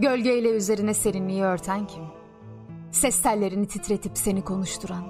Gölgeyle 0.00 0.50
üzerine 0.50 0.94
serinliği 0.94 1.42
örten 1.42 1.86
kim? 1.86 2.02
Ses 2.90 3.22
tellerini 3.22 3.66
titretip 3.66 4.18
seni 4.18 4.42
konuşturan. 4.42 5.04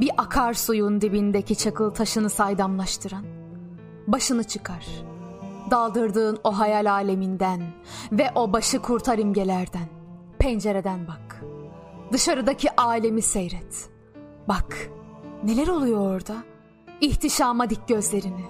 Bir 0.00 0.10
akarsuyun 0.18 1.00
dibindeki 1.00 1.56
çakıl 1.56 1.90
taşını 1.90 2.30
saydamlaştıran. 2.30 3.24
Başını 4.06 4.44
çıkar. 4.44 4.86
Daldırdığın 5.70 6.38
o 6.44 6.58
hayal 6.58 6.90
aleminden 6.90 7.62
ve 8.12 8.30
o 8.34 8.52
başı 8.52 8.82
kurtar 8.82 9.18
imgelerden. 9.18 9.88
Pencereden 10.38 11.08
bak. 11.08 11.44
Dışarıdaki 12.12 12.76
alemi 12.76 13.22
seyret. 13.22 13.90
Bak, 14.48 14.76
neler 15.44 15.68
oluyor 15.68 16.14
orada? 16.14 16.36
İhtişama 17.00 17.70
dik 17.70 17.88
gözlerini. 17.88 18.44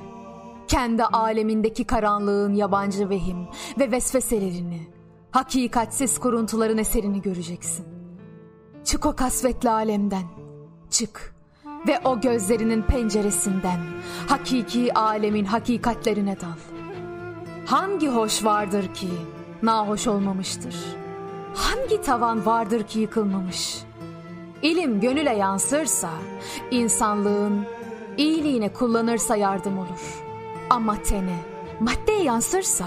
Kendi 0.68 1.04
alemindeki 1.04 1.84
karanlığın 1.84 2.54
yabancı 2.54 3.10
vehim 3.10 3.48
ve 3.78 3.92
vesveselerini, 3.92 4.99
hakikatsiz 5.30 6.18
kuruntuların 6.18 6.78
eserini 6.78 7.22
göreceksin. 7.22 7.86
Çık 8.84 9.06
o 9.06 9.16
kasvetli 9.16 9.70
alemden, 9.70 10.24
çık 10.90 11.34
ve 11.88 12.00
o 12.04 12.20
gözlerinin 12.20 12.82
penceresinden 12.82 13.80
hakiki 14.28 14.94
alemin 14.94 15.44
hakikatlerine 15.44 16.36
dal. 16.40 16.58
Hangi 17.66 18.08
hoş 18.08 18.44
vardır 18.44 18.94
ki 18.94 19.08
nahoş 19.62 20.06
olmamıştır? 20.06 20.74
Hangi 21.54 22.02
tavan 22.02 22.46
vardır 22.46 22.82
ki 22.82 23.00
yıkılmamış? 23.00 23.78
İlim 24.62 25.00
gönüle 25.00 25.36
yansırsa, 25.36 26.10
insanlığın 26.70 27.66
iyiliğine 28.16 28.72
kullanırsa 28.72 29.36
yardım 29.36 29.78
olur. 29.78 30.22
Ama 30.70 31.02
tene, 31.02 31.38
maddeye 31.80 32.22
yansırsa 32.22 32.84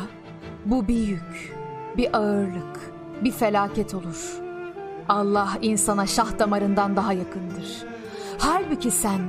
bu 0.65 0.87
bir 0.87 1.07
yük, 1.07 1.55
bir 1.97 2.17
ağırlık, 2.17 2.93
bir 3.23 3.31
felaket 3.31 3.93
olur. 3.93 4.39
Allah 5.09 5.49
insana 5.61 6.07
şah 6.07 6.39
damarından 6.39 6.95
daha 6.95 7.13
yakındır. 7.13 7.83
Halbuki 8.39 8.91
sen 8.91 9.19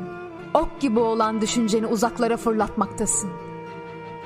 ok 0.54 0.80
gibi 0.80 0.98
olan 0.98 1.40
düşünceni 1.40 1.86
uzaklara 1.86 2.36
fırlatmaktasın. 2.36 3.30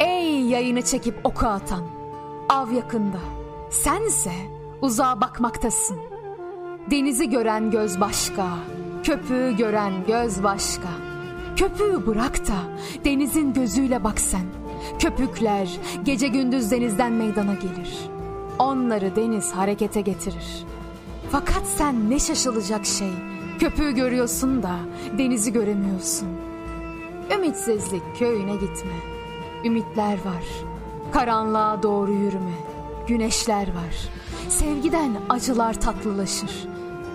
Ey 0.01 0.41
yayını 0.41 0.83
çekip 0.83 1.15
oku 1.25 1.47
atan, 1.47 1.85
av 2.49 2.73
yakında. 2.73 3.19
Sense 3.71 4.33
uzağa 4.83 5.21
bakmaktasın. 5.21 5.97
Denizi 6.91 7.31
gören 7.31 7.71
göz 7.71 8.01
başka, 8.01 8.47
köpüğü 9.03 9.57
gören 9.57 9.93
göz 10.07 10.43
başka. 10.43 10.89
Köpüğü 11.57 12.07
bırak 12.07 12.49
da 12.49 12.57
denizin 13.05 13.53
gözüyle 13.53 14.05
bak 14.05 14.21
sen. 14.21 14.45
Köpükler 14.99 15.79
gece 16.05 16.29
gündüz 16.29 16.71
denizden 16.71 17.13
meydana 17.13 17.55
gelir. 17.55 18.18
Onları 18.59 19.17
deniz 19.17 19.53
harekete 19.53 20.01
getirir. 20.01 20.65
Fakat 21.31 21.67
sen 21.77 22.11
ne 22.11 22.19
şaşılacak 22.19 22.87
şey. 22.87 23.11
Köpüğü 23.59 23.95
görüyorsun 23.95 24.63
da 24.63 24.77
denizi 25.19 25.53
göremiyorsun. 25.53 26.29
Ümitsizlik 27.35 28.03
köyüne 28.19 28.53
gitme. 28.53 28.93
Ümitler 29.65 30.13
var. 30.13 30.45
Karanlığa 31.13 31.83
doğru 31.83 32.13
yürüme. 32.13 32.55
Güneşler 33.07 33.69
var. 33.69 34.09
Sevgiden 34.49 35.11
acılar 35.29 35.81
tatlılaşır. 35.81 36.69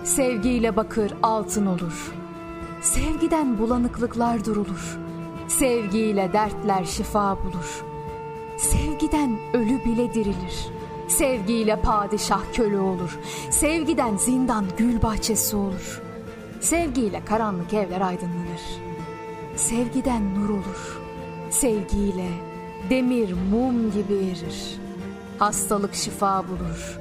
Sevgiyle 0.04 0.76
bakır 0.76 1.12
altın 1.22 1.66
olur. 1.66 2.12
Sevgiden 2.82 3.58
bulanıklıklar 3.58 4.44
durulur. 4.44 4.98
Sevgiyle 5.48 6.32
dertler 6.32 6.84
şifa 6.84 7.38
bulur. 7.44 7.84
Sevgiden 8.56 9.38
ölü 9.52 9.84
bile 9.84 10.14
dirilir. 10.14 10.68
Sevgiyle 11.08 11.80
padişah 11.80 12.42
köle 12.52 12.80
olur. 12.80 13.18
Sevgiden 13.50 14.16
zindan 14.16 14.64
gül 14.76 15.02
bahçesi 15.02 15.56
olur. 15.56 16.02
Sevgiyle 16.60 17.24
karanlık 17.24 17.74
evler 17.74 18.00
aydınlanır. 18.00 18.62
Sevgiden 19.56 20.34
nur 20.34 20.48
olur. 20.48 21.00
Sevgiyle 21.50 22.28
demir 22.90 23.32
mum 23.50 23.92
gibi 23.92 24.14
erir. 24.14 24.78
Hastalık 25.38 25.94
şifa 25.94 26.44
bulur. 26.48 26.98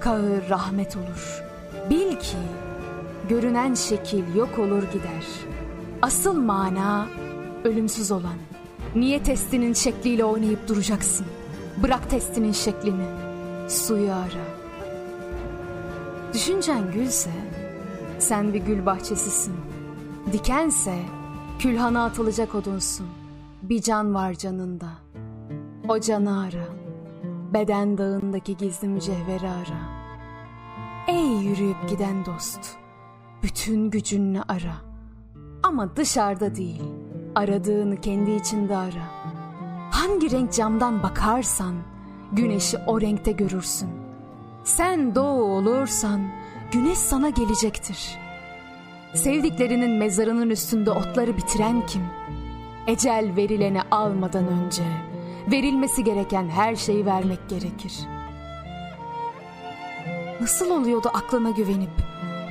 Kahır 0.00 0.50
rahmet 0.50 0.96
olur. 0.96 1.42
Bil 1.90 2.16
ki 2.16 2.36
görünen 3.28 3.74
şekil 3.74 4.34
yok 4.34 4.58
olur 4.58 4.82
gider. 4.82 5.24
Asıl 6.02 6.34
mana 6.34 7.08
ölümsüz 7.64 8.10
olan. 8.10 8.36
Niye 8.94 9.22
testinin 9.22 9.72
şekliyle 9.72 10.24
oynayıp 10.24 10.68
duracaksın? 10.68 11.26
Bırak 11.82 12.10
testinin 12.10 12.52
şeklini. 12.52 13.29
Suyu 13.70 14.12
ara. 14.12 14.44
Düşüncen 16.34 16.92
gülse 16.92 17.30
sen 18.18 18.54
bir 18.54 18.58
gül 18.58 18.86
bahçesisin. 18.86 19.56
Dikense 20.32 20.98
külhana 21.58 22.04
atılacak 22.04 22.54
odunsun. 22.54 23.06
Bir 23.62 23.82
can 23.82 24.14
var 24.14 24.34
canında. 24.34 24.88
O 25.88 26.00
canı 26.00 26.40
ara. 26.40 26.64
Beden 27.54 27.98
dağındaki 27.98 28.56
gizli 28.56 28.88
mücevheri 28.88 29.48
ara. 29.48 29.80
Ey 31.08 31.36
yürüyüp 31.36 31.88
giden 31.88 32.26
dost. 32.26 32.76
Bütün 33.42 33.90
gücünle 33.90 34.42
ara. 34.42 34.76
Ama 35.62 35.96
dışarıda 35.96 36.54
değil. 36.54 36.82
Aradığını 37.34 38.00
kendi 38.00 38.30
içinde 38.30 38.76
ara. 38.76 39.30
Hangi 39.90 40.30
renk 40.30 40.52
camdan 40.52 41.02
bakarsan 41.02 41.74
güneşi 42.32 42.78
o 42.86 43.00
renkte 43.00 43.32
görürsün. 43.32 43.88
Sen 44.64 45.14
doğu 45.14 45.42
olursan 45.42 46.20
güneş 46.72 46.98
sana 46.98 47.28
gelecektir. 47.30 48.18
Sevdiklerinin 49.14 49.90
mezarının 49.90 50.50
üstünde 50.50 50.90
otları 50.90 51.36
bitiren 51.36 51.86
kim? 51.86 52.02
Ecel 52.86 53.36
verileni 53.36 53.82
almadan 53.90 54.48
önce 54.48 54.82
verilmesi 55.50 56.04
gereken 56.04 56.48
her 56.48 56.76
şeyi 56.76 57.06
vermek 57.06 57.48
gerekir. 57.48 57.92
Nasıl 60.40 60.70
oluyordu 60.70 61.10
aklına 61.14 61.50
güvenip 61.50 61.90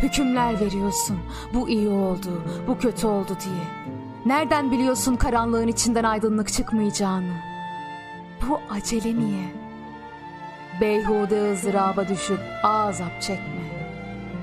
hükümler 0.02 0.60
veriyorsun. 0.60 1.20
Bu 1.54 1.70
iyi 1.70 1.90
oldu, 1.90 2.44
bu 2.68 2.78
kötü 2.78 3.08
oldu 3.08 3.38
diye. 3.46 3.94
Nereden 4.26 4.72
biliyorsun 4.72 5.16
karanlığın 5.16 5.68
içinden 5.68 6.04
aydınlık 6.04 6.54
çıkmayacağını? 6.54 7.34
Bu 8.50 8.60
acele 8.70 9.16
niye? 9.16 9.59
Beyhude 10.82 11.52
ızdıraba 11.52 12.08
düşüp 12.08 12.40
azap 12.64 13.22
çekme. 13.22 13.70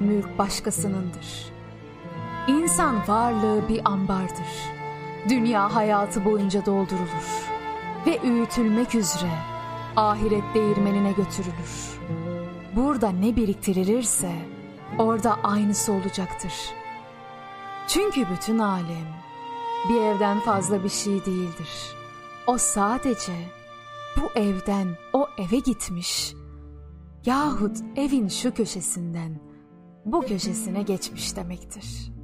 Mülk 0.00 0.38
başkasınındır. 0.38 1.52
İnsan 2.48 3.08
varlığı 3.08 3.68
bir 3.68 3.80
ambardır. 3.84 4.46
Dünya 5.28 5.74
hayatı 5.74 6.24
boyunca 6.24 6.66
doldurulur. 6.66 7.46
Ve 8.06 8.20
öğütülmek 8.30 8.94
üzere 8.94 9.30
ahiret 9.96 10.54
değirmenine 10.54 11.12
götürülür. 11.12 12.00
Burada 12.76 13.10
ne 13.10 13.36
biriktirilirse 13.36 14.32
orada 14.98 15.36
aynısı 15.42 15.92
olacaktır. 15.92 16.52
Çünkü 17.88 18.26
bütün 18.30 18.58
alem 18.58 19.16
bir 19.88 20.00
evden 20.00 20.40
fazla 20.40 20.84
bir 20.84 20.88
şey 20.88 21.24
değildir. 21.26 21.96
O 22.46 22.58
sadece 22.58 23.32
bu 24.16 24.40
evden 24.40 24.88
o 25.12 25.26
eve 25.38 25.58
gitmiş 25.58 26.34
yahut 27.26 27.76
evin 27.96 28.28
şu 28.28 28.54
köşesinden 28.54 29.40
bu 30.04 30.20
köşesine 30.20 30.82
geçmiş 30.82 31.36
demektir.'' 31.36 32.15